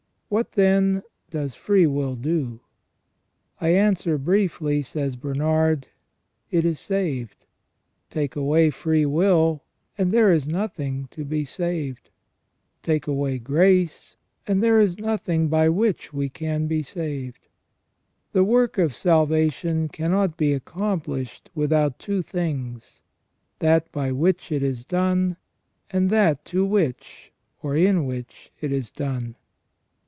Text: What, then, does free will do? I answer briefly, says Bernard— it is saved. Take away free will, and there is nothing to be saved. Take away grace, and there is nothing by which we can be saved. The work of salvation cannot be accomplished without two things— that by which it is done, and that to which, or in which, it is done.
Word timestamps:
What, 0.29 0.53
then, 0.53 1.03
does 1.29 1.55
free 1.55 1.85
will 1.87 2.15
do? 2.15 2.61
I 3.59 3.73
answer 3.73 4.17
briefly, 4.17 4.81
says 4.81 5.17
Bernard— 5.17 5.89
it 6.51 6.63
is 6.63 6.79
saved. 6.79 7.45
Take 8.09 8.37
away 8.37 8.69
free 8.69 9.05
will, 9.05 9.61
and 9.97 10.13
there 10.13 10.31
is 10.31 10.47
nothing 10.47 11.09
to 11.11 11.25
be 11.25 11.43
saved. 11.43 12.11
Take 12.81 13.07
away 13.07 13.39
grace, 13.39 14.15
and 14.47 14.63
there 14.63 14.79
is 14.79 14.99
nothing 14.99 15.49
by 15.49 15.67
which 15.67 16.13
we 16.13 16.29
can 16.29 16.65
be 16.65 16.81
saved. 16.81 17.47
The 18.31 18.45
work 18.45 18.77
of 18.77 18.95
salvation 18.95 19.89
cannot 19.89 20.37
be 20.37 20.53
accomplished 20.53 21.49
without 21.53 21.99
two 21.99 22.21
things— 22.23 23.01
that 23.59 23.91
by 23.91 24.13
which 24.13 24.49
it 24.49 24.63
is 24.63 24.85
done, 24.85 25.35
and 25.89 26.09
that 26.09 26.45
to 26.45 26.65
which, 26.65 27.33
or 27.61 27.75
in 27.75 28.05
which, 28.05 28.49
it 28.61 28.71
is 28.71 28.91
done. 28.91 29.35